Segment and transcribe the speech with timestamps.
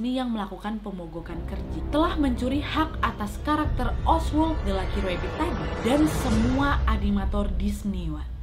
[0.00, 5.64] Disney yang melakukan pemogokan kerja telah mencuri hak atas karakter Oswald the Lucky Rabbit tadi
[5.84, 8.39] dan semua animator Disney, Wak.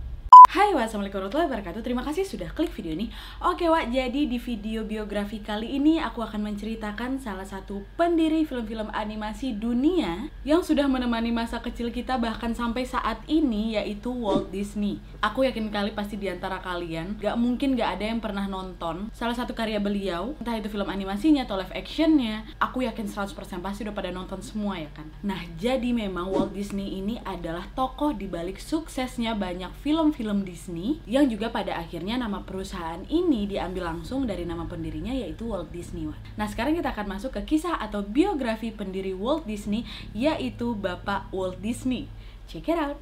[0.58, 1.82] Hai wassalamualaikum warahmatullahi wabarakatuh.
[1.86, 3.14] Terima kasih sudah klik video ini.
[3.46, 8.90] Oke Wak, jadi di video biografi kali ini Aku akan menceritakan salah satu pendiri film-film
[8.90, 14.98] animasi dunia Yang sudah menemani masa kecil kita bahkan sampai saat ini Yaitu Walt Disney.
[15.22, 19.38] Aku yakin kali pasti di antara kalian Gak mungkin gak ada yang pernah nonton Salah
[19.38, 22.50] satu karya beliau Entah itu film animasinya atau live actionnya.
[22.58, 25.06] Aku yakin 100% pasti udah pada nonton semua ya kan?
[25.22, 31.28] Nah jadi memang Walt Disney ini adalah tokoh dibalik suksesnya banyak film-film film Disney yang
[31.28, 36.08] juga pada akhirnya nama perusahaan ini diambil langsung dari nama pendirinya yaitu Walt Disney.
[36.40, 39.84] Nah sekarang kita akan masuk ke kisah atau biografi pendiri Walt Disney
[40.16, 42.08] yaitu Bapak Walt Disney.
[42.48, 42.96] Check it out.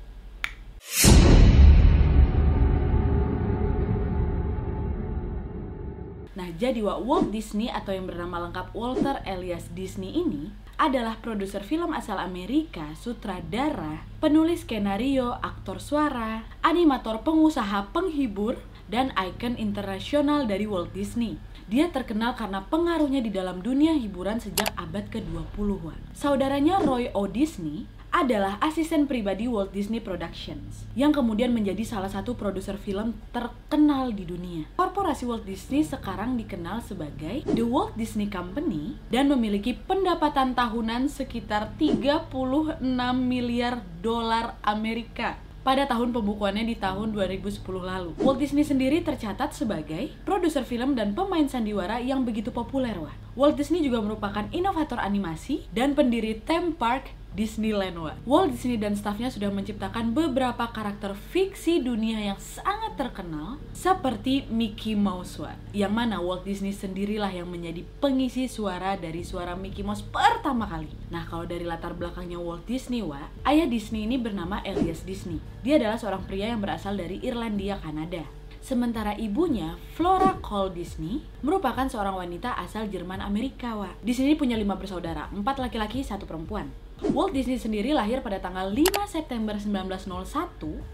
[6.35, 11.95] Nah, jadi Walt Disney atau yang bernama lengkap Walter Elias Disney ini adalah produser film
[11.95, 20.93] asal Amerika, sutradara, penulis skenario, aktor suara, animator, pengusaha, penghibur, dan ikon internasional dari Walt
[20.93, 21.41] Disney.
[21.65, 25.97] Dia terkenal karena pengaruhnya di dalam dunia hiburan sejak abad ke-20-an.
[26.13, 27.25] Saudaranya Roy O.
[27.25, 34.15] Disney adalah asisten pribadi Walt Disney Productions yang kemudian menjadi salah satu produser film terkenal
[34.15, 34.71] di dunia.
[34.79, 41.75] Korporasi Walt Disney sekarang dikenal sebagai The Walt Disney Company dan memiliki pendapatan tahunan sekitar
[41.75, 42.79] 36
[43.19, 45.35] miliar dolar Amerika
[45.67, 48.15] pada tahun pembukuannya di tahun 2010 lalu.
[48.23, 53.11] Walt Disney sendiri tercatat sebagai produser film dan pemain sandiwara yang begitu populer, wah.
[53.35, 58.15] Walt Disney juga merupakan inovator animasi dan pendiri theme park Disneyland Wak.
[58.23, 64.95] Walt Disney dan stafnya sudah menciptakan beberapa karakter fiksi dunia yang sangat terkenal seperti Mickey
[64.95, 65.59] Mouse Wak.
[65.75, 70.87] Yang mana Walt Disney sendirilah yang menjadi pengisi suara dari suara Mickey Mouse pertama kali.
[71.11, 75.43] Nah kalau dari latar belakangnya Walt Disney Wak, ayah Disney ini bernama Elias Disney.
[75.59, 78.23] Dia adalah seorang pria yang berasal dari Irlandia, Kanada.
[78.65, 84.01] Sementara ibunya, Flora Cole Disney, merupakan seorang wanita asal Jerman Amerika, Wak.
[84.01, 86.84] Di sini punya lima bersaudara, empat laki-laki, satu perempuan.
[86.95, 90.23] Walt Disney sendiri lahir pada tanggal 5 September 1901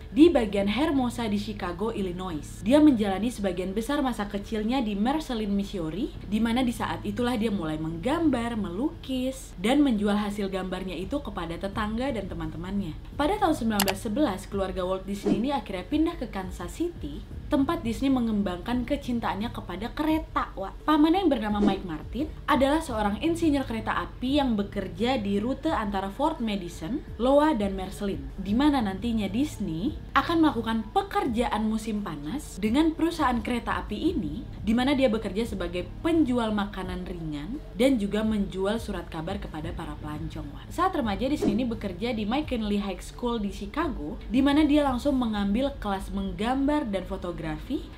[0.10, 2.42] di bagian Hermosa di Chicago, Illinois.
[2.66, 7.54] Dia menjalani sebagian besar masa kecilnya di Marceline, Missouri, di mana di saat itulah dia
[7.54, 12.98] mulai menggambar, melukis, dan menjual hasil gambarnya itu kepada tetangga dan teman-temannya.
[13.14, 18.88] Pada tahun 1911, keluarga Walt Disney ini akhirnya pindah ke Kansas City, tempat Disney mengembangkan
[18.88, 20.56] kecintaannya kepada kereta.
[20.56, 25.68] Wah, pamannya yang bernama Mike Martin adalah seorang insinyur kereta api yang bekerja di rute
[25.68, 32.56] antara Fort Madison, Iowa, dan Marceline, di mana nantinya Disney akan melakukan pekerjaan musim panas
[32.56, 38.24] dengan perusahaan kereta api ini, di mana dia bekerja sebagai penjual makanan ringan dan juga
[38.24, 40.48] menjual surat kabar kepada para pelancong.
[40.72, 45.20] Saat remaja Disney ini bekerja di McKinley High School di Chicago, di mana dia langsung
[45.20, 47.41] mengambil kelas menggambar dan fotografi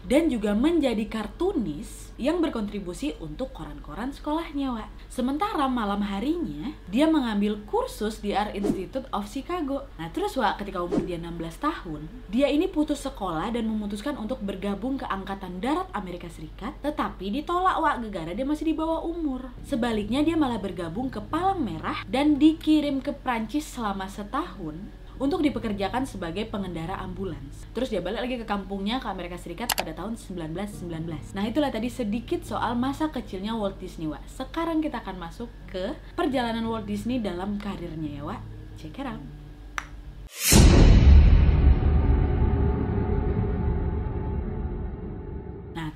[0.07, 4.89] dan juga menjadi kartunis yang berkontribusi untuk koran-koran sekolahnya, Wak.
[5.09, 9.89] Sementara malam harinya, dia mengambil kursus di Art Institute of Chicago.
[9.97, 14.41] Nah, terus Wak, ketika umur dia 16 tahun, dia ini putus sekolah dan memutuskan untuk
[14.45, 19.49] bergabung ke Angkatan Darat Amerika Serikat, tetapi ditolak Wak, gegara dia masih di bawah umur.
[19.65, 26.03] Sebaliknya, dia malah bergabung ke Palang Merah dan dikirim ke Prancis selama setahun untuk dipekerjakan
[26.03, 27.63] sebagai pengendara ambulans.
[27.71, 31.31] Terus dia balik lagi ke kampungnya ke Amerika Serikat pada tahun 1919.
[31.31, 34.19] Nah itulah tadi sedikit soal masa kecilnya Walt Disney, Wak.
[34.27, 38.41] Sekarang kita akan masuk ke perjalanan Walt Disney dalam karirnya ya, Wak.
[38.75, 39.23] Check it out.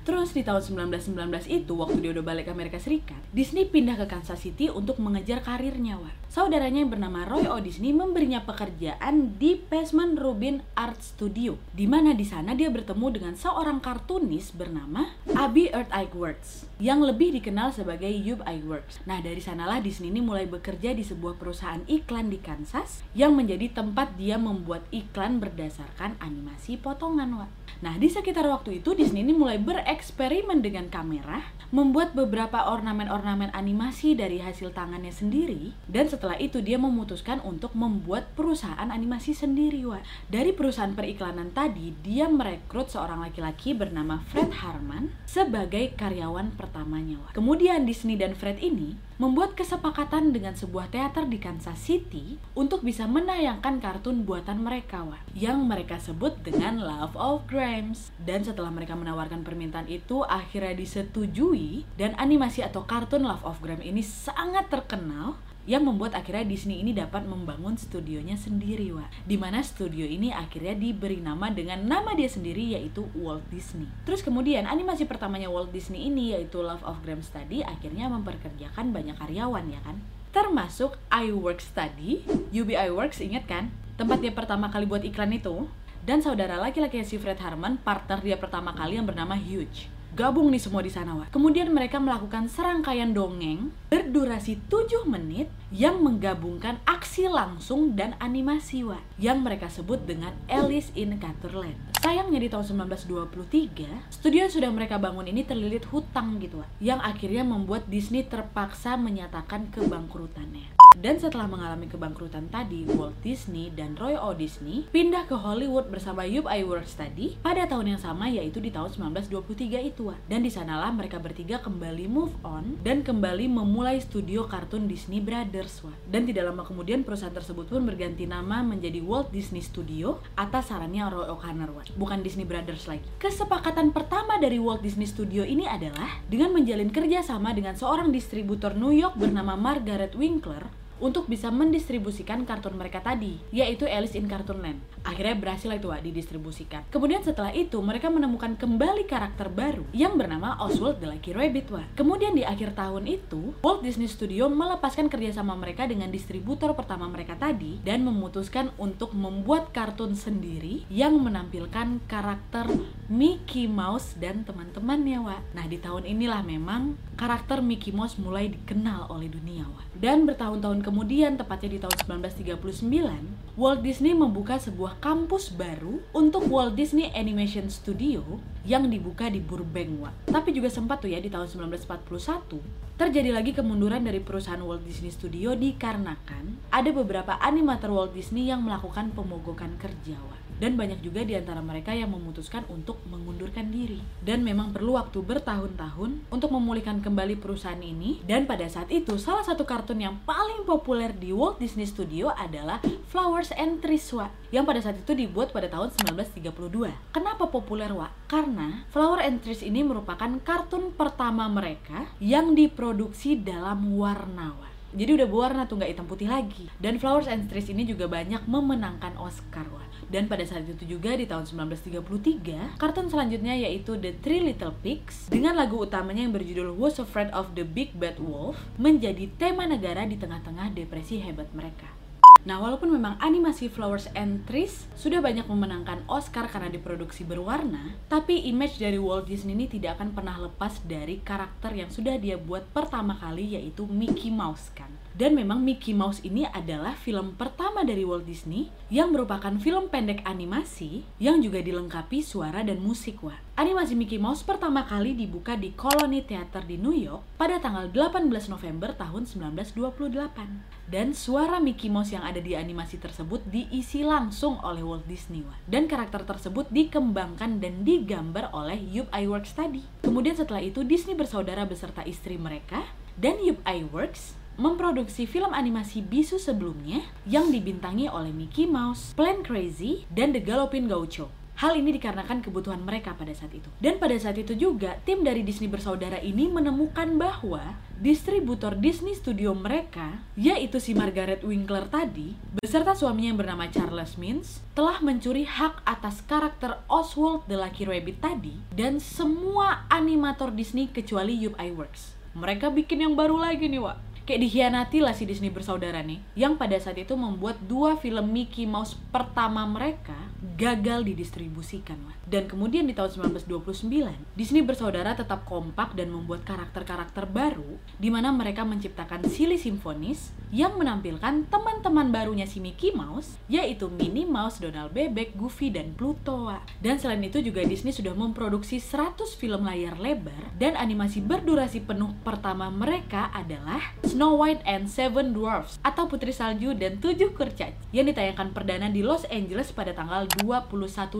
[0.08, 4.08] Terus di tahun 1919 itu, waktu dia udah balik ke Amerika Serikat, Disney pindah ke
[4.08, 6.16] Kansas City untuk mengejar karirnya, War.
[6.32, 7.60] Saudaranya yang bernama Roy O.
[7.60, 13.36] Disney memberinya pekerjaan di Pesman Rubin Art Studio, di mana di sana dia bertemu dengan
[13.36, 19.04] seorang kartunis bernama Abby Earth Works, yang lebih dikenal sebagai Yub Works.
[19.04, 23.84] Nah, dari sanalah Disney ini mulai bekerja di sebuah perusahaan iklan di Kansas, yang menjadi
[23.84, 27.52] tempat dia membuat iklan berdasarkan animasi potongan, War.
[27.78, 29.54] Nah, di sekitar waktu itu Disney ini mulai
[29.98, 31.42] bereksperimen dengan kamera,
[31.74, 38.30] membuat beberapa ornamen-ornamen animasi dari hasil tangannya sendiri, dan setelah itu dia memutuskan untuk membuat
[38.38, 40.06] perusahaan animasi sendiri, Wak.
[40.30, 47.34] Dari perusahaan periklanan tadi, dia merekrut seorang laki-laki bernama Fred Harman sebagai karyawan pertamanya, Wak.
[47.34, 53.10] Kemudian Disney dan Fred ini membuat kesepakatan dengan sebuah teater di Kansas City untuk bisa
[53.10, 55.02] menayangkan kartun buatan mereka,
[55.34, 58.14] yang mereka sebut dengan Love of Grimes.
[58.22, 63.82] Dan setelah mereka menawarkan permintaan itu, akhirnya disetujui dan animasi atau kartun Love of Grimes
[63.82, 65.34] ini sangat terkenal
[65.68, 69.12] yang membuat akhirnya Disney ini dapat membangun studionya sendiri, Wak.
[69.28, 73.84] Di mana studio ini akhirnya diberi nama dengan nama dia sendiri yaitu Walt Disney.
[74.08, 79.20] Terus kemudian animasi pertamanya Walt Disney ini yaitu Love of Grams tadi akhirnya memperkerjakan banyak
[79.20, 80.00] karyawan ya kan.
[80.32, 83.68] Termasuk iWorks tadi, UB iWorks ingat kan?
[84.00, 85.68] Tempat dia pertama kali buat iklan itu
[86.08, 90.58] dan saudara laki-laki si Fred Harmon, partner dia pertama kali yang bernama Huge gabung nih
[90.58, 91.30] semua di sana Wak.
[91.30, 98.98] Kemudian mereka melakukan serangkaian dongeng berdurasi 7 menit yang menggabungkan aksi langsung dan animasi Wak
[99.22, 101.78] yang mereka sebut dengan Alice in Wonderland.
[102.02, 106.98] Sayangnya di tahun 1923, studio yang sudah mereka bangun ini terlilit hutang gitu Wak, yang
[106.98, 110.77] akhirnya membuat Disney terpaksa menyatakan kebangkrutannya.
[110.98, 114.34] Dan setelah mengalami kebangkrutan tadi, Walt Disney dan Roy O.
[114.34, 119.14] Disney pindah ke Hollywood bersama Yup Iwerks tadi pada tahun yang sama yaitu di tahun
[119.14, 120.10] 1923 itu.
[120.26, 125.86] Dan di sanalah mereka bertiga kembali move on dan kembali memulai studio kartun Disney Brothers.
[125.86, 125.94] Wah.
[126.10, 131.06] Dan tidak lama kemudian perusahaan tersebut pun berganti nama menjadi Walt Disney Studio atas sarannya
[131.14, 131.86] Roy O'Connor, Wah.
[131.94, 133.06] bukan Disney Brothers lagi.
[133.22, 138.90] Kesepakatan pertama dari Walt Disney Studio ini adalah dengan menjalin kerjasama dengan seorang distributor New
[138.90, 144.78] York bernama Margaret Winkler untuk bisa mendistribusikan kartun mereka tadi, yaitu Alice in Cartoonland.
[145.06, 146.82] Akhirnya berhasil itu Wak, didistribusikan.
[146.92, 151.86] Kemudian setelah itu mereka menemukan kembali karakter baru yang bernama Oswald the Lucky Rabbit Wak.
[151.96, 157.38] Kemudian di akhir tahun itu, Walt Disney Studio melepaskan kerjasama mereka dengan distributor pertama mereka
[157.38, 162.68] tadi dan memutuskan untuk membuat kartun sendiri yang menampilkan karakter
[163.08, 165.42] Mickey Mouse dan teman-temannya Wak.
[165.56, 169.86] Nah di tahun inilah memang karakter Mickey Mouse mulai dikenal oleh dunia Wak.
[169.98, 176.80] Dan bertahun-tahun kemudian, tepatnya di tahun 1939, Walt Disney membuka sebuah kampus baru untuk Walt
[176.80, 180.14] Disney Animation Studio yang dibuka di Burbank, Wak.
[180.32, 181.44] Tapi juga sempat tuh ya di tahun
[181.76, 188.48] 1941 terjadi lagi kemunduran dari perusahaan Walt Disney Studio dikarenakan ada beberapa animator Walt Disney
[188.48, 193.70] yang melakukan pemogokan kerja, Wak dan banyak juga di antara mereka yang memutuskan untuk mengundurkan
[193.70, 194.02] diri.
[194.22, 198.20] Dan memang perlu waktu bertahun-tahun untuk memulihkan kembali perusahaan ini.
[198.26, 202.82] Dan pada saat itu, salah satu kartun yang paling populer di Walt Disney Studio adalah
[203.08, 204.30] Flowers and Trees, Wak.
[204.54, 206.92] Yang pada saat itu dibuat pada tahun 1932.
[207.14, 208.12] Kenapa populer, Wak?
[208.28, 214.77] Karena Flower and Trees ini merupakan kartun pertama mereka yang diproduksi dalam warna, Wak.
[214.96, 216.72] Jadi udah berwarna tuh nggak hitam putih lagi.
[216.80, 220.08] Dan Flowers and Trees ini juga banyak memenangkan Oscar, Wak.
[220.08, 225.28] Dan pada saat itu juga di tahun 1933, kartun selanjutnya yaitu The Three Little Pigs
[225.28, 230.08] dengan lagu utamanya yang berjudul Who's Afraid of the Big Bad Wolf menjadi tema negara
[230.08, 231.97] di tengah-tengah depresi hebat mereka.
[232.46, 238.46] Nah, walaupun memang animasi Flowers and Trees sudah banyak memenangkan Oscar karena diproduksi berwarna, tapi
[238.46, 242.68] image dari Walt Disney ini tidak akan pernah lepas dari karakter yang sudah dia buat
[242.70, 245.07] pertama kali yaitu Mickey Mouse kan.
[245.18, 250.22] Dan memang Mickey Mouse ini adalah film pertama dari Walt Disney yang merupakan film pendek
[250.22, 253.34] animasi yang juga dilengkapi suara dan musik wah.
[253.58, 258.30] Animasi Mickey Mouse pertama kali dibuka di Colony Theater di New York pada tanggal 18
[258.30, 260.86] November tahun 1928.
[260.86, 265.58] Dan suara Mickey Mouse yang ada di animasi tersebut diisi langsung oleh Walt Disney wah.
[265.66, 269.82] Dan karakter tersebut dikembangkan dan digambar oleh Yup Iwerks tadi.
[270.06, 272.86] Kemudian setelah itu Disney bersaudara beserta istri mereka
[273.18, 280.02] dan Yup Iwerks memproduksi film animasi bisu sebelumnya yang dibintangi oleh Mickey Mouse, Plan Crazy,
[280.10, 281.30] dan The Galloping Gaucho.
[281.58, 283.66] Hal ini dikarenakan kebutuhan mereka pada saat itu.
[283.82, 289.58] Dan pada saat itu juga, tim dari Disney bersaudara ini menemukan bahwa distributor Disney Studio
[289.58, 295.82] mereka, yaitu si Margaret Winkler tadi, beserta suaminya yang bernama Charles Mintz, telah mencuri hak
[295.82, 302.14] atas karakter Oswald the Lucky Rabbit tadi dan semua animator Disney kecuali Iwerks.
[302.38, 306.60] Mereka bikin yang baru lagi nih, Wak kayak dikhianati lah si Disney bersaudara nih yang
[306.60, 310.28] pada saat itu membuat dua film Mickey Mouse pertama mereka
[310.60, 312.14] gagal didistribusikan lah.
[312.28, 313.88] Dan kemudian di tahun 1929,
[314.36, 320.80] Disney bersaudara tetap kompak dan membuat karakter-karakter baru di mana mereka menciptakan Silly Symphonies, yang
[320.80, 326.50] menampilkan teman-teman barunya si Mickey Mouse, yaitu Minnie Mouse, Donald Bebek, Goofy, dan Pluto.
[326.80, 332.16] Dan selain itu juga Disney sudah memproduksi 100 film layar lebar dan animasi berdurasi penuh
[332.24, 338.08] pertama mereka adalah Snow White and Seven Dwarfs atau Putri Salju dan Tujuh Kurcaci yang
[338.08, 340.72] ditayangkan perdana di Los Angeles pada tanggal 21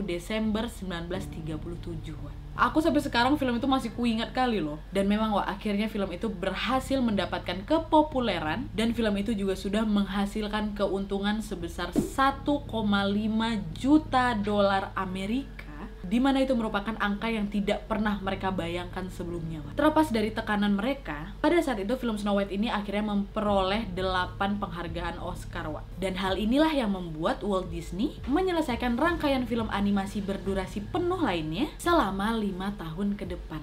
[0.09, 2.48] Desember 1937.
[2.59, 4.83] Aku sampai sekarang film itu masih kuingat kali loh.
[4.91, 10.75] Dan memang wah akhirnya film itu berhasil mendapatkan kepopuleran dan film itu juga sudah menghasilkan
[10.75, 12.67] keuntungan sebesar 1,5
[13.79, 15.58] juta dolar Amerika
[16.05, 19.63] di mana itu merupakan angka yang tidak pernah mereka bayangkan sebelumnya.
[19.75, 25.19] Terlepas dari tekanan mereka, pada saat itu film Snow White ini akhirnya memperoleh 8 penghargaan
[25.23, 25.69] Oscar.
[25.99, 32.33] Dan hal inilah yang membuat Walt Disney menyelesaikan rangkaian film animasi berdurasi penuh lainnya selama
[32.39, 33.61] lima tahun ke depan.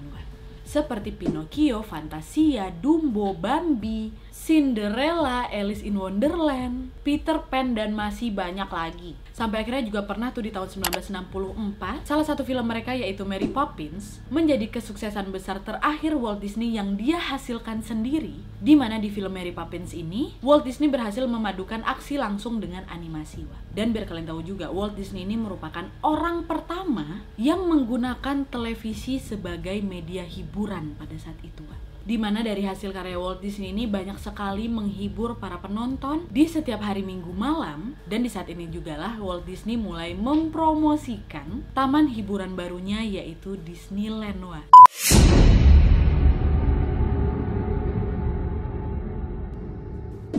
[0.66, 9.16] Seperti Pinocchio, Fantasia, Dumbo, Bambi, Cinderella, Alice in Wonderland, Peter Pan, dan masih banyak lagi.
[9.32, 14.20] Sampai akhirnya juga pernah tuh di tahun 1964, salah satu film mereka yaitu Mary Poppins
[14.28, 18.36] menjadi kesuksesan besar terakhir Walt Disney yang dia hasilkan sendiri.
[18.60, 23.48] Di mana di film Mary Poppins ini, Walt Disney berhasil memadukan aksi langsung dengan animasi.
[23.72, 29.80] Dan biar kalian tahu juga, Walt Disney ini merupakan orang pertama yang menggunakan televisi sebagai
[29.80, 34.70] media hiburan pada saat itu di mana dari hasil karya Walt Disney ini banyak sekali
[34.70, 39.42] menghibur para penonton di setiap hari Minggu malam dan di saat ini juga lah Walt
[39.42, 44.62] Disney mulai mempromosikan taman hiburan barunya yaitu Disneyland Wah.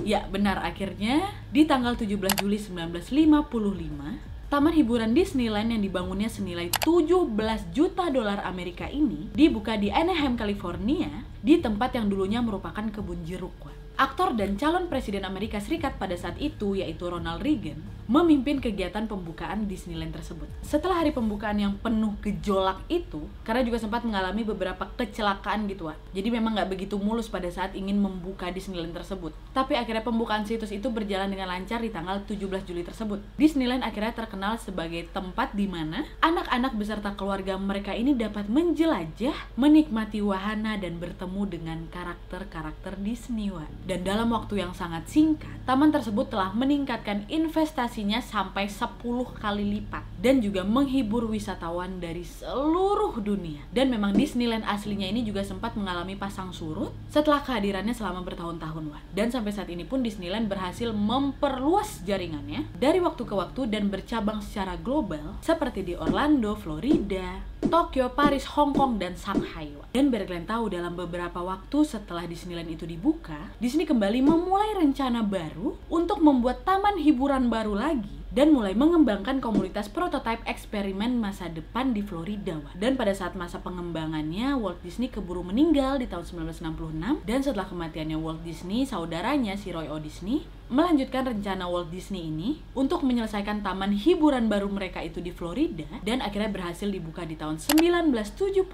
[0.07, 7.35] Ya, benar akhirnya di tanggal 17 Juli 1955 Taman hiburan Disneyland yang dibangunnya senilai 17
[7.75, 13.55] juta dolar Amerika ini dibuka di Anaheim, California, di tempat yang dulunya merupakan kebun jeruk.
[13.97, 19.65] Aktor dan calon presiden Amerika Serikat pada saat itu, yaitu Ronald Reagan, memimpin kegiatan pembukaan
[19.65, 20.45] Disneyland tersebut.
[20.61, 25.97] Setelah hari pembukaan yang penuh gejolak itu, karena juga sempat mengalami beberapa kecelakaan gitu, Wak.
[26.13, 29.33] Jadi memang nggak begitu mulus pada saat ingin membuka Disneyland tersebut.
[29.57, 33.17] Tapi akhirnya pembukaan situs itu berjalan dengan lancar di tanggal 17 Juli tersebut.
[33.33, 40.21] Disneyland akhirnya terkenal sebagai tempat di mana anak-anak beserta keluarga mereka ini dapat menjelajah, menikmati
[40.21, 43.86] wahana dan bertemu dengan karakter-karakter Disney, Wak.
[43.87, 48.99] Dan dalam waktu yang sangat singkat, taman tersebut telah meningkatkan investasinya sampai 10
[49.39, 53.63] kali lipat dan juga menghibur wisatawan dari seluruh dunia.
[53.71, 58.91] Dan memang Disneyland aslinya ini juga sempat mengalami pasang surut setelah kehadirannya selama bertahun-tahun.
[59.15, 64.43] Dan sampai saat ini pun Disneyland berhasil memperluas jaringannya dari waktu ke waktu dan bercabang
[64.43, 69.73] secara global seperti di Orlando, Florida, Tokyo, Paris, Hong Kong, dan Shanghai.
[69.89, 75.73] Dan kalian tahu, dalam beberapa waktu setelah Disneyland itu dibuka, Disney kembali memulai rencana baru
[75.89, 82.05] untuk membuat taman hiburan baru lagi dan mulai mengembangkan komunitas prototipe eksperimen masa depan di
[82.05, 82.61] Florida.
[82.77, 88.21] Dan pada saat masa pengembangannya, Walt Disney keburu meninggal di tahun 1966 dan setelah kematiannya
[88.21, 89.97] Walt Disney, saudaranya si Roy O.
[89.97, 95.87] Disney melanjutkan rencana Walt Disney ini untuk menyelesaikan taman hiburan baru mereka itu di Florida
[96.05, 98.69] dan akhirnya berhasil dibuka di tahun 1971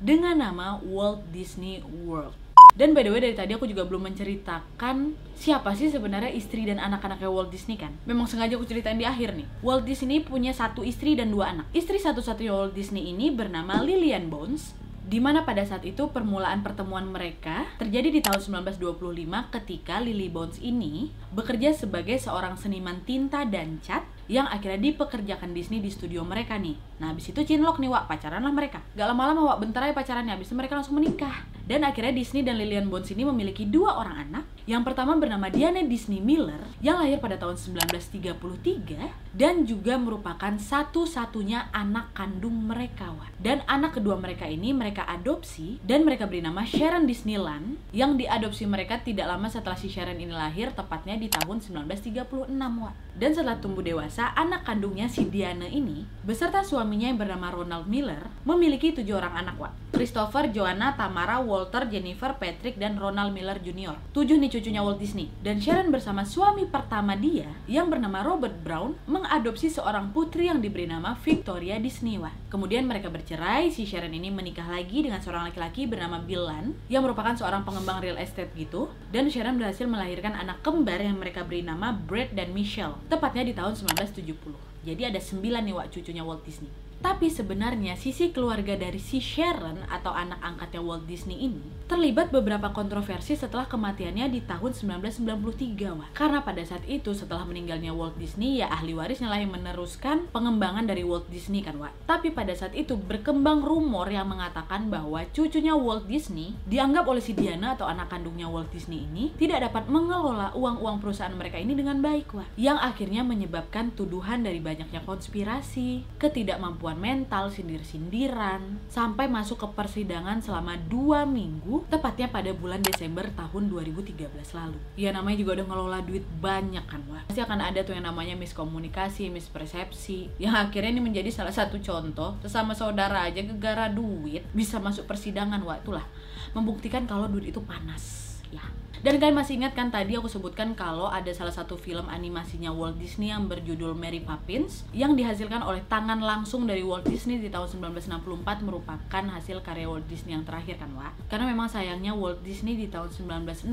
[0.00, 2.47] dengan nama Walt Disney World.
[2.74, 6.82] Dan by the way dari tadi aku juga belum menceritakan siapa sih sebenarnya istri dan
[6.82, 7.94] anak-anaknya Walt Disney kan.
[8.04, 9.46] Memang sengaja aku ceritain di akhir nih.
[9.62, 11.66] Walt Disney punya satu istri dan dua anak.
[11.74, 14.76] Istri satu-satunya Walt Disney ini bernama Lillian Bones
[15.08, 20.60] di mana pada saat itu permulaan pertemuan mereka terjadi di tahun 1925 ketika Lily Bones
[20.60, 26.60] ini bekerja sebagai seorang seniman tinta dan cat yang akhirnya dipekerjakan Disney di studio mereka
[26.60, 26.76] nih.
[27.00, 28.84] Nah, habis itu cinlok nih, Wak, pacaran lah mereka.
[28.92, 31.48] Gak lama-lama, Wak, bentar aja pacarannya, habis itu mereka langsung menikah.
[31.64, 34.44] Dan akhirnya Disney dan Lillian Bones ini memiliki dua orang anak.
[34.68, 41.72] Yang pertama bernama Diane Disney Miller, yang lahir pada tahun 1933, dan juga merupakan satu-satunya
[41.72, 43.32] anak kandung mereka, Wak.
[43.40, 48.68] Dan anak kedua mereka ini mereka adopsi, dan mereka beri nama Sharon Disneyland, yang diadopsi
[48.68, 52.94] mereka tidak lama setelah si Sharon ini lahir, tepatnya di tahun 1936, Wak.
[53.16, 58.28] Dan setelah tumbuh dewasa, anak kandungnya si Diana ini, beserta suaminya yang bernama Ronald Miller,
[58.44, 59.72] memiliki tujuh orang anak, Wak.
[59.96, 63.96] Christopher, Joanna, Tamara, Walter, Jennifer, Patrick, dan Ronald Miller Jr.
[64.12, 65.30] Tujuh nih cucunya Walt Disney.
[65.38, 70.90] Dan Sharon bersama suami pertama dia, yang bernama Robert Brown, mengadopsi seorang putri yang diberi
[70.90, 72.50] nama Victoria Disney, Wak.
[72.50, 77.38] Kemudian mereka bercerai, si Sharon ini menikah lagi dengan seorang laki-laki bernama Billan, yang merupakan
[77.38, 78.90] seorang pengembang real estate gitu.
[79.14, 83.54] Dan Sharon berhasil melahirkan anak kembar yang mereka beri nama Brett dan Michelle tepatnya di
[83.54, 84.58] tahun 1970.
[84.82, 86.87] Jadi ada 9 nih Wak cucunya Walt Disney.
[86.98, 92.68] Tapi sebenarnya sisi keluarga dari si Sharon atau anak angkatnya Walt Disney ini terlibat beberapa
[92.74, 96.08] kontroversi setelah kematiannya di tahun 1993 wah.
[96.12, 100.84] Karena pada saat itu setelah meninggalnya Walt Disney ya ahli warisnya lah yang meneruskan pengembangan
[100.84, 101.88] dari Walt Disney kan wah.
[102.04, 107.32] Tapi pada saat itu berkembang rumor yang mengatakan bahwa cucunya Walt Disney dianggap oleh si
[107.32, 112.02] Diana atau anak kandungnya Walt Disney ini tidak dapat mengelola uang-uang perusahaan mereka ini dengan
[112.04, 112.48] baik wah.
[112.60, 120.76] Yang akhirnya menyebabkan tuduhan dari banyaknya konspirasi, ketidakmampuan mental, sindir-sindiran, sampai masuk ke persidangan selama
[120.86, 124.78] dua minggu tepatnya pada bulan Desember tahun 2013 lalu.
[124.94, 127.24] Ya namanya juga udah ngelola duit banyak kan wah.
[127.26, 132.36] Pasti akan ada tuh yang namanya miskomunikasi, mispersepsi, yang akhirnya ini menjadi salah satu contoh
[132.44, 136.04] sesama saudara aja gegara duit bisa masuk persidangan wah itulah
[136.52, 138.64] membuktikan kalau duit itu panas ya
[138.98, 142.98] dan kalian masih ingat kan tadi aku sebutkan kalau ada salah satu film animasinya Walt
[142.98, 147.94] Disney yang berjudul Mary Poppins yang dihasilkan oleh tangan langsung dari Walt Disney di tahun
[147.94, 151.14] 1964 merupakan hasil karya Walt Disney yang terakhir kan Wak?
[151.30, 153.70] Karena memang sayangnya Walt Disney di tahun 1966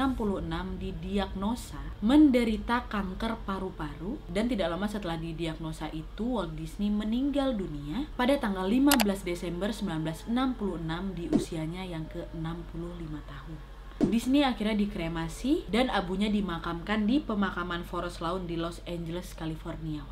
[0.77, 8.37] didiagnosa menderita kanker paru-paru dan tidak lama setelah didiagnosa itu Walt Disney meninggal dunia pada
[8.37, 10.29] tanggal 15 Desember 1966
[11.17, 13.74] di usianya yang ke-65 tahun.
[14.03, 20.03] Disney akhirnya dikremasi dan abunya dimakamkan di pemakaman Forest Lawn di Los Angeles, California.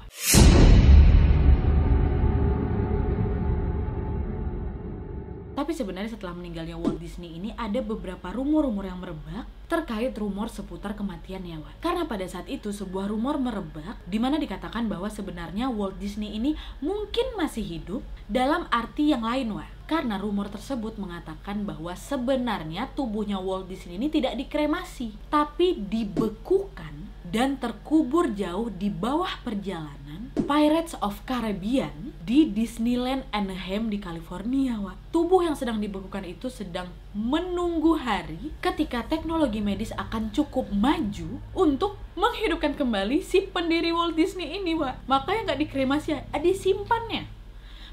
[5.53, 10.97] Tapi sebenarnya setelah meninggalnya Walt Disney ini ada beberapa rumor-rumor yang merebak terkait rumor seputar
[10.97, 11.75] kematiannya Wak.
[11.77, 16.57] Karena pada saat itu sebuah rumor merebak di mana dikatakan bahwa sebenarnya Walt Disney ini
[16.81, 19.82] mungkin masih hidup dalam arti yang lain Wak.
[19.93, 27.61] Karena rumor tersebut mengatakan bahwa sebenarnya tubuhnya Walt Disney ini tidak dikremasi, tapi dibekukan dan
[27.61, 34.81] terkubur jauh di bawah perjalanan Pirates of Caribbean di Disneyland Anaheim di California.
[34.81, 34.97] Wak.
[35.13, 42.01] Tubuh yang sedang dibekukan itu sedang menunggu hari ketika teknologi medis akan cukup maju untuk
[42.17, 45.05] menghidupkan kembali si pendiri Walt Disney ini, Wak.
[45.05, 47.42] Makanya nggak dikremasi, ya, disimpannya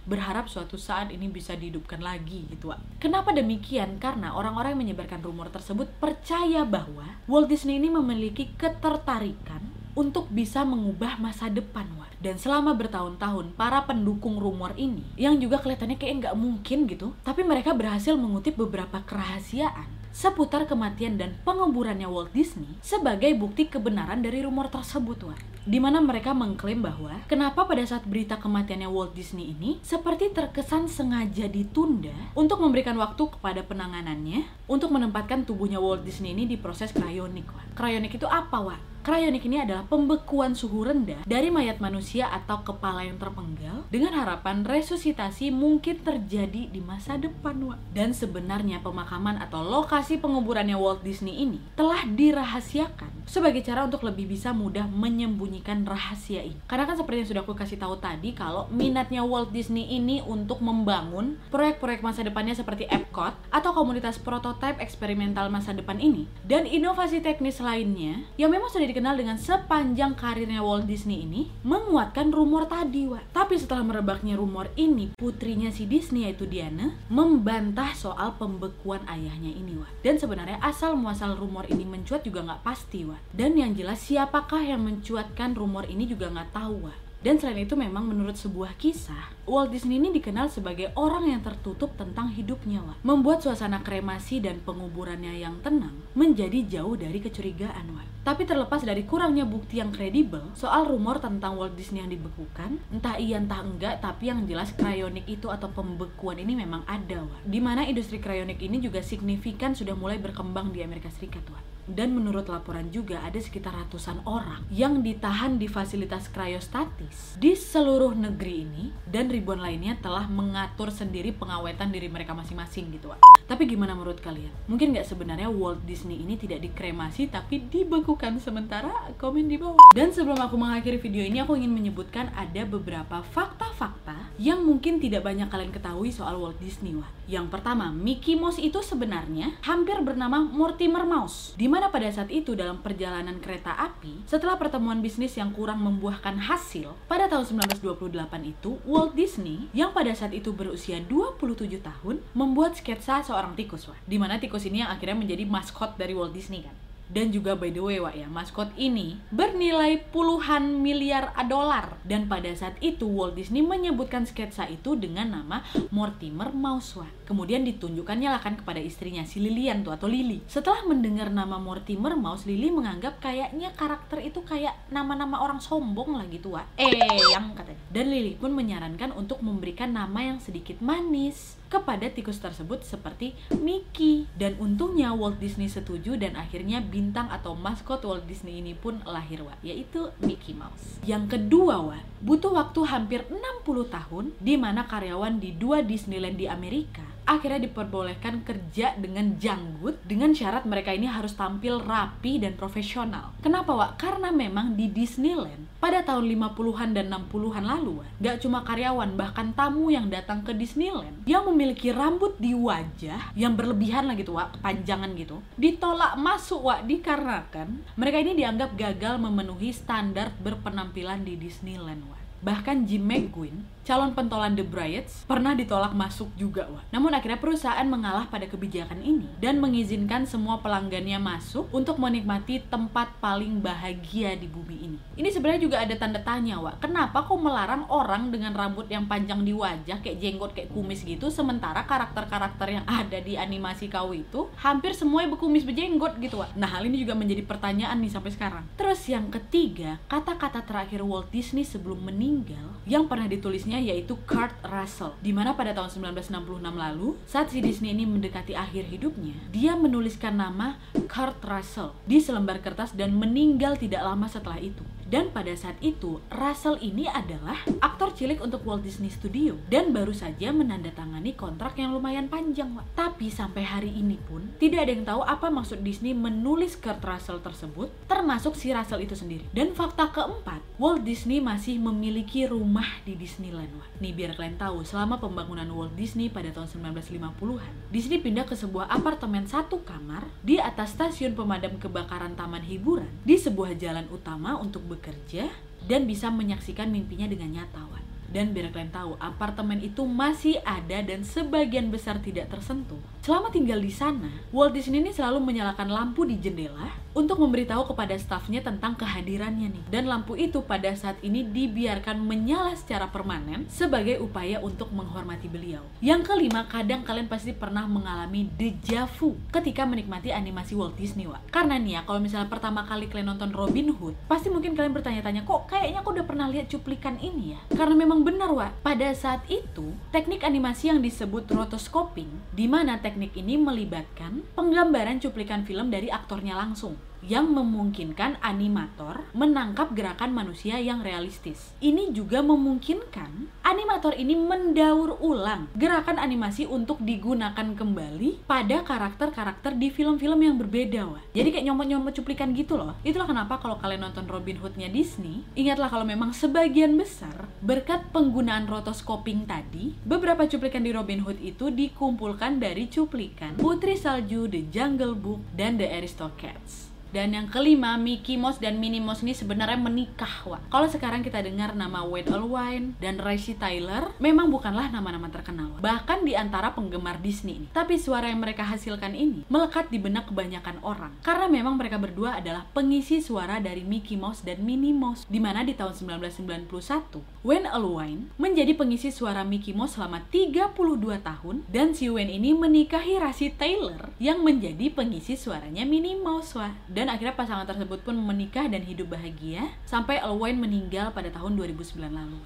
[0.09, 2.73] berharap suatu saat ini bisa dihidupkan lagi gitu.
[3.03, 4.01] Kenapa demikian?
[4.01, 9.61] Karena orang-orang yang menyebarkan rumor tersebut percaya bahwa Walt Disney ini memiliki ketertarikan
[9.99, 12.15] untuk bisa mengubah masa depan Wak.
[12.21, 17.43] Dan selama bertahun-tahun para pendukung rumor ini yang juga kelihatannya kayak nggak mungkin gitu, tapi
[17.43, 24.43] mereka berhasil mengutip beberapa kerahasiaan seputar kematian dan penguburannya Walt Disney sebagai bukti kebenaran dari
[24.43, 29.53] rumor tersebut, Wak di mana mereka mengklaim bahwa kenapa pada saat berita kematiannya Walt Disney
[29.53, 36.33] ini seperti terkesan sengaja ditunda untuk memberikan waktu kepada penanganannya untuk menempatkan tubuhnya Walt Disney
[36.33, 37.45] ini di proses kryonik.
[37.77, 39.00] Kryonik itu apa, Wak?
[39.01, 44.61] Kryonik ini adalah pembekuan suhu rendah dari mayat manusia atau kepala yang terpenggal dengan harapan
[44.61, 47.57] resusitasi mungkin terjadi di masa depan.
[47.97, 54.29] Dan sebenarnya pemakaman atau lokasi penguburannya Walt Disney ini telah dirahasiakan sebagai cara untuk lebih
[54.29, 56.61] bisa mudah menyembunyikan rahasia ini.
[56.69, 60.61] Karena kan seperti yang sudah aku kasih tahu tadi kalau minatnya Walt Disney ini untuk
[60.61, 67.25] membangun proyek-proyek masa depannya seperti Epcot atau komunitas prototipe eksperimental masa depan ini dan inovasi
[67.25, 73.07] teknis lainnya yang memang sudah dikenal dengan sepanjang karirnya Walt Disney ini menguatkan rumor tadi,
[73.07, 73.31] Wak.
[73.31, 79.79] Tapi setelah merebaknya rumor ini, putrinya si Disney yaitu Diana membantah soal pembekuan ayahnya ini,
[79.79, 80.03] Wak.
[80.03, 83.23] Dan sebenarnya asal muasal rumor ini mencuat juga nggak pasti, Wak.
[83.31, 87.10] Dan yang jelas siapakah yang mencuatkan rumor ini juga nggak tahu, Wak.
[87.21, 91.93] Dan selain itu memang menurut sebuah kisah, Walt Disney ini dikenal sebagai orang yang tertutup
[92.01, 93.05] tentang hidupnya, Wak.
[93.05, 98.09] Membuat suasana kremasi dan penguburannya yang tenang menjadi jauh dari kecurigaan, Wak.
[98.25, 103.21] Tapi terlepas dari kurangnya bukti yang kredibel soal rumor tentang Walt Disney yang dibekukan, entah
[103.21, 107.45] iya entah enggak, tapi yang jelas kryonik itu atau pembekuan ini memang ada, Wak.
[107.45, 111.65] Di mana industri kryonik ini juga signifikan sudah mulai berkembang di Amerika Serikat, Wak.
[111.91, 118.15] Dan menurut laporan juga ada sekitar ratusan orang yang ditahan di fasilitas kryostatis di seluruh
[118.15, 123.11] negeri ini dan ribuan lainnya telah mengatur sendiri pengawetan diri mereka masing-masing gitu.
[123.11, 123.19] Wak.
[123.51, 124.55] Tapi gimana menurut kalian?
[124.71, 128.95] Mungkin nggak sebenarnya Walt Disney ini tidak dikremasi tapi dibekukan sementara?
[129.19, 129.91] Komen di bawah.
[129.91, 135.29] Dan sebelum aku mengakhiri video ini aku ingin menyebutkan ada beberapa fakta-fakta yang mungkin tidak
[135.29, 136.97] banyak kalian ketahui soal Walt Disney.
[136.97, 137.13] Wak.
[137.29, 141.53] Yang pertama, Mickey Mouse itu sebenarnya hampir bernama Mortimer Mouse.
[141.61, 146.41] Di mana pada saat itu dalam perjalanan kereta api, setelah pertemuan bisnis yang kurang membuahkan
[146.41, 152.81] hasil, pada tahun 1928 itu Walt Disney yang pada saat itu berusia 27 tahun membuat
[152.81, 154.01] sketsa seorang tikus, wah.
[154.09, 156.90] Di mana tikus ini yang akhirnya menjadi maskot dari Walt Disney kan.
[157.11, 161.99] Dan juga by the way Wak ya, maskot ini bernilai puluhan miliar dolar.
[162.07, 167.20] Dan pada saat itu Walt Disney menyebutkan sketsa itu dengan nama Mortimer Mouse Wak.
[167.31, 170.43] Kemudian ditunjukkannya lah kan kepada istrinya si Lilian tuh atau Lily.
[170.51, 176.27] Setelah mendengar nama Mortimer Mouse, Lily menganggap kayaknya karakter itu kayak nama-nama orang sombong lah
[176.27, 176.67] gitu Wak.
[176.75, 176.91] Eh,
[177.31, 177.79] yang katanya.
[177.87, 184.27] Dan Lily pun menyarankan untuk memberikan nama yang sedikit manis kepada tikus tersebut seperti Mickey.
[184.35, 189.47] Dan untungnya Walt Disney setuju dan akhirnya bintang atau maskot Walt Disney ini pun lahir,
[189.47, 190.99] Wak, yaitu Mickey Mouse.
[191.07, 196.51] Yang kedua, Wak, butuh waktu hampir 60 tahun di mana karyawan di dua Disneyland di
[196.51, 203.31] Amerika akhirnya diperbolehkan kerja dengan janggut dengan syarat mereka ini harus tampil rapi dan profesional.
[203.39, 204.03] Kenapa, Wak?
[204.03, 209.95] Karena memang di Disneyland pada tahun 50-an dan 60-an lalu, gak cuma karyawan, bahkan tamu
[209.95, 215.15] yang datang ke Disneyland yang memiliki rambut di wajah yang berlebihan lah gitu, Wak, kepanjangan
[215.15, 222.19] gitu, ditolak masuk, Wak, dikarenakan mereka ini dianggap gagal memenuhi standar berpenampilan di Disneyland, Wak.
[222.41, 226.79] Bahkan Jim McGuinn, calon pentolan The Bryats, pernah ditolak masuk juga, wah.
[226.95, 233.19] Namun akhirnya perusahaan mengalah pada kebijakan ini dan mengizinkan semua pelanggannya masuk untuk menikmati tempat
[233.19, 234.99] paling bahagia di bumi ini.
[235.19, 236.79] Ini sebenarnya juga ada tanda tanya, wah.
[236.79, 241.27] Kenapa kok melarang orang dengan rambut yang panjang di wajah, kayak jenggot, kayak kumis gitu,
[241.27, 246.51] sementara karakter-karakter yang ada di animasi kau itu hampir semuanya berkumis berjenggot gitu, wah.
[246.55, 248.63] Nah, hal ini juga menjadi pertanyaan nih sampai sekarang.
[248.79, 255.17] Terus yang ketiga, kata-kata terakhir Walt Disney sebelum meninggal yang pernah ditulisnya yaitu Kurt Russell
[255.25, 260.37] di mana pada tahun 1966 lalu saat si Disney ini mendekati akhir hidupnya dia menuliskan
[260.37, 260.77] nama
[261.09, 266.23] Kurt Russell di selembar kertas dan meninggal tidak lama setelah itu dan pada saat itu,
[266.31, 271.91] Russell ini adalah aktor cilik untuk Walt Disney Studio dan baru saja menandatangani kontrak yang
[271.91, 272.87] lumayan panjang, Wak.
[272.95, 277.43] Tapi sampai hari ini pun tidak ada yang tahu apa maksud Disney menulis Kurt Russell
[277.43, 279.43] tersebut, termasuk si Russell itu sendiri.
[279.51, 283.99] Dan fakta keempat, Walt Disney masih memiliki rumah di Disneyland, Wak.
[283.99, 288.87] Nih biar kalian tahu, selama pembangunan Walt Disney pada tahun 1950-an, Disney pindah ke sebuah
[288.87, 294.87] apartemen satu kamar di atas stasiun pemadam kebakaran taman hiburan di sebuah jalan utama untuk
[295.01, 295.49] bekerja
[295.89, 298.10] dan bisa menyaksikan mimpinya dengan nyata, Wan.
[298.31, 302.99] Dan biar kalian tahu, apartemen itu masih ada dan sebagian besar tidak tersentuh.
[303.21, 308.15] Selama tinggal di sana, Walt Disney ini selalu menyalakan lampu di jendela untuk memberitahu kepada
[308.17, 309.85] stafnya tentang kehadirannya nih.
[309.91, 315.85] Dan lampu itu pada saat ini dibiarkan menyala secara permanen sebagai upaya untuk menghormati beliau.
[316.01, 321.51] Yang kelima, kadang kalian pasti pernah mengalami deja vu ketika menikmati animasi Walt Disney, Wak.
[321.51, 325.43] Karena nih ya, kalau misalnya pertama kali kalian nonton Robin Hood, pasti mungkin kalian bertanya-tanya,
[325.45, 327.61] kok kayaknya aku udah pernah lihat cuplikan ini ya?
[327.75, 328.81] Karena memang benar, Wak.
[328.87, 335.67] Pada saat itu, teknik animasi yang disebut rotoscoping, di mana teknik ini melibatkan penggambaran cuplikan
[335.69, 341.73] film dari aktornya langsung yang memungkinkan animator menangkap gerakan manusia yang realistis.
[341.81, 349.89] Ini juga memungkinkan animator ini mendaur ulang gerakan animasi untuk digunakan kembali pada karakter-karakter di
[349.93, 351.23] film-film yang berbeda, wah.
[351.33, 352.97] Jadi kayak nyomot-nyomot cuplikan gitu loh.
[353.07, 358.67] Itulah kenapa kalau kalian nonton Robin Hood-nya Disney, ingatlah kalau memang sebagian besar berkat penggunaan
[358.67, 365.15] rotoscoping tadi, beberapa cuplikan di Robin Hood itu dikumpulkan dari cuplikan Putri Salju, The Jungle
[365.15, 366.90] Book, dan The Aristocats.
[367.11, 370.71] Dan yang kelima, Mickey Mouse dan Minnie Mouse ini sebenarnya menikah, Wak.
[370.71, 375.75] Kalau sekarang kita dengar nama Wayne Allwine dan Racy Tyler, memang bukanlah nama-nama terkenal.
[375.75, 375.83] Wak.
[375.83, 377.67] Bahkan di antara penggemar Disney ini.
[377.75, 381.11] Tapi suara yang mereka hasilkan ini melekat di benak kebanyakan orang.
[381.27, 385.27] Karena memang mereka berdua adalah pengisi suara dari Mickey Mouse dan Minnie Mouse.
[385.27, 390.79] Di mana di tahun 1991, Wayne Allwine menjadi pengisi suara Mickey Mouse selama 32
[391.27, 396.71] tahun dan si Wayne ini menikahi Racy Taylor yang menjadi pengisi suaranya Minnie Mouse, Wak
[397.01, 401.97] dan akhirnya pasangan tersebut pun menikah dan hidup bahagia sampai Alwyn meninggal pada tahun 2009
[402.13, 402.37] lalu.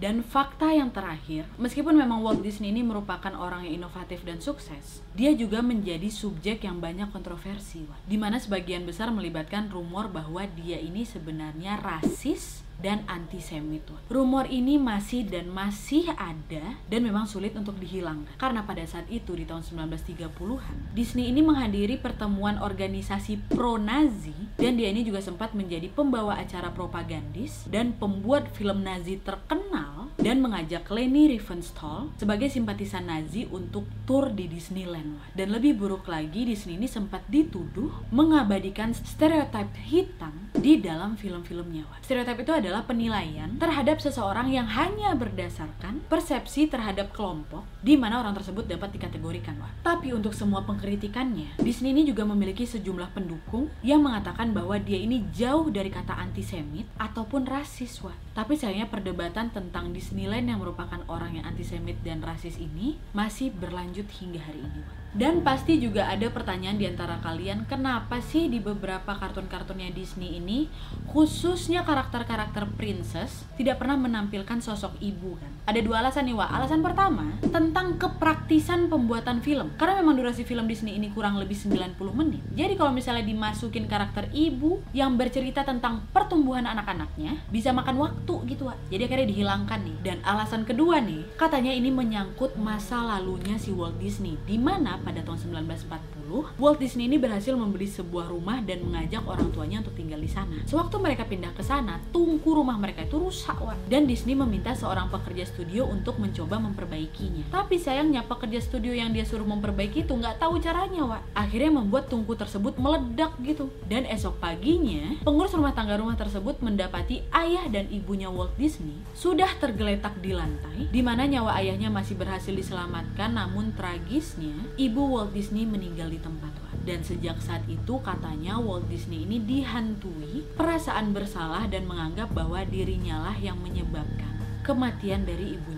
[0.00, 5.04] Dan fakta yang terakhir, meskipun memang Walt Disney ini merupakan orang yang inovatif dan sukses,
[5.12, 10.80] dia juga menjadi subjek yang banyak kontroversi, di mana sebagian besar melibatkan rumor bahwa dia
[10.80, 13.82] ini sebenarnya rasis dan antisemit.
[14.10, 18.34] Rumor ini masih dan masih ada dan memang sulit untuk dihilangkan.
[18.38, 24.90] Karena pada saat itu di tahun 1930-an, Disney ini menghadiri pertemuan organisasi pro-Nazi dan dia
[24.90, 31.30] ini juga sempat menjadi pembawa acara propagandis dan pembuat film Nazi terkenal dan mengajak Leni
[31.34, 35.22] Riefenstahl sebagai simpatisan Nazi untuk tur di Disneyland.
[35.34, 41.86] Dan lebih buruk lagi, Disney ini sempat dituduh mengabadikan stereotip hitam di dalam film-filmnya.
[42.02, 48.36] Stereotip itu adalah penilaian terhadap seseorang yang hanya berdasarkan persepsi terhadap kelompok di mana orang
[48.36, 49.56] tersebut dapat dikategorikan.
[49.56, 49.80] Wak.
[49.80, 55.24] Tapi untuk semua pengkritikannya, Disney ini juga memiliki sejumlah pendukung yang mengatakan bahwa dia ini
[55.32, 58.04] jauh dari kata antisemit ataupun rasis.
[58.04, 58.36] Wak.
[58.36, 64.04] Tapi sayangnya perdebatan tentang Disneyland yang merupakan orang yang antisemit dan rasis ini masih berlanjut
[64.20, 64.84] hingga hari ini.
[64.84, 64.97] Wak.
[65.16, 70.68] Dan pasti juga ada pertanyaan di antara kalian, kenapa sih di beberapa kartun-kartunnya Disney ini,
[71.08, 75.57] khususnya karakter-karakter princess, tidak pernah menampilkan sosok ibu kan?
[75.68, 76.48] Ada dua alasan nih, Wak.
[76.48, 79.68] Alasan pertama, tentang kepraktisan pembuatan film.
[79.76, 82.40] Karena memang durasi film Disney ini kurang lebih 90 menit.
[82.56, 88.72] Jadi kalau misalnya dimasukin karakter ibu yang bercerita tentang pertumbuhan anak-anaknya, bisa makan waktu gitu,
[88.72, 88.80] Wak.
[88.88, 89.96] Jadi akhirnya dihilangkan nih.
[90.00, 95.20] Dan alasan kedua nih, katanya ini menyangkut masa lalunya si Walt Disney, di mana pada
[95.20, 96.17] tahun 1940,
[96.60, 100.60] Walt Disney ini berhasil membeli sebuah rumah dan mengajak orang tuanya untuk tinggal di sana.
[100.68, 103.78] Sewaktu mereka pindah ke sana, tungku rumah mereka itu rusak, Wak.
[103.88, 107.48] Dan Disney meminta seorang pekerja studio untuk mencoba memperbaikinya.
[107.48, 111.22] Tapi sayangnya pekerja studio yang dia suruh memperbaiki itu nggak tahu caranya, Wak.
[111.32, 113.72] Akhirnya membuat tungku tersebut meledak gitu.
[113.88, 119.48] Dan esok paginya, pengurus rumah tangga rumah tersebut mendapati ayah dan ibunya Walt Disney sudah
[119.58, 125.64] tergeletak di lantai, di mana nyawa ayahnya masih berhasil diselamatkan, namun tragisnya ibu Walt Disney
[125.64, 126.50] meninggal di tempat.
[126.50, 126.74] Wak.
[126.82, 133.30] Dan sejak saat itu katanya Walt Disney ini dihantui perasaan bersalah dan menganggap bahwa dirinya
[133.30, 135.77] lah yang menyebabkan kematian dari ibunya.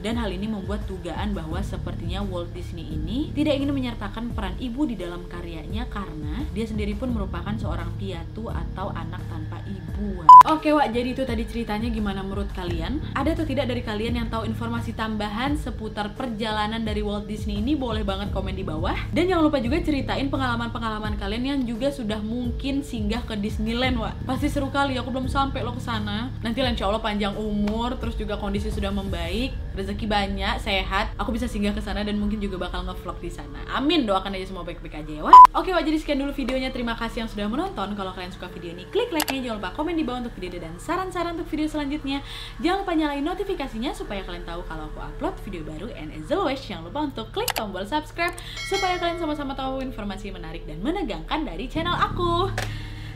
[0.00, 4.88] Dan hal ini membuat dugaan bahwa sepertinya Walt Disney ini tidak ingin menyertakan peran ibu
[4.88, 10.24] di dalam karyanya karena dia sendiri pun merupakan seorang piatu atau anak tanpa ibu.
[10.48, 13.04] Oke Wak, jadi itu tadi ceritanya gimana menurut kalian?
[13.12, 17.76] Ada atau tidak dari kalian yang tahu informasi tambahan seputar perjalanan dari Walt Disney ini?
[17.76, 18.96] Boleh banget komen di bawah.
[19.12, 24.16] Dan jangan lupa juga ceritain pengalaman-pengalaman kalian yang juga sudah mungkin singgah ke Disneyland, Wak.
[24.24, 26.32] Pasti seru kali, aku belum sampai lo ke sana.
[26.40, 31.46] Nanti insya Allah panjang umur, terus juga kondisi sudah membaik, rezeki banyak, sehat, aku bisa
[31.46, 33.62] singgah ke sana dan mungkin juga bakal ngevlog di sana.
[33.70, 35.34] Amin, doakan aja semua baik-baik aja ya, Wak.
[35.54, 36.70] Oke, Wak, jadi sekian dulu videonya.
[36.74, 37.94] Terima kasih yang sudah menonton.
[37.94, 39.40] Kalau kalian suka video ini, klik like-nya.
[39.40, 42.22] Jangan lupa komen di bawah untuk video dan saran-saran untuk video selanjutnya.
[42.58, 45.88] Jangan lupa nyalain notifikasinya supaya kalian tahu kalau aku upload video baru.
[45.94, 48.34] And as always, jangan lupa untuk klik tombol subscribe
[48.68, 52.50] supaya kalian sama-sama tahu informasi menarik dan menegangkan dari channel aku.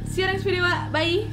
[0.06, 0.92] See you next video, Wak.
[0.92, 1.26] Bye!